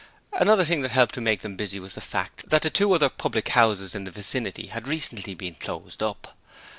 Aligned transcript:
Another 0.33 0.65
thing 0.65 0.81
that 0.81 0.89
helped 0.89 1.13
to 1.13 1.21
make 1.21 1.41
them 1.41 1.55
busy 1.55 1.79
was 1.79 1.93
the 1.93 2.01
fact 2.01 2.49
that 2.49 2.73
two 2.73 2.91
other 2.91 3.07
public 3.07 3.49
houses 3.49 3.93
in 3.93 4.03
the 4.03 4.09
vicinity 4.09 4.65
had 4.69 4.87
recently 4.87 5.35
been 5.35 5.53
closed 5.53 6.01
up. 6.01 6.35